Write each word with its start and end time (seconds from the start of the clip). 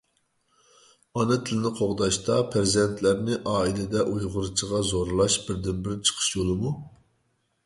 ئانا 1.17 1.35
تىلنى 1.49 1.71
قوغداشتا 1.79 2.37
پەرزەنتلەرنى 2.55 3.37
ئائىلىدە 3.53 4.07
ئۇيغۇرچىغا 4.15 4.83
زورلاش 4.95 5.39
بىردىنبىر 5.49 6.03
چىقىش 6.11 6.33
يولىمۇ؟ 6.41 6.75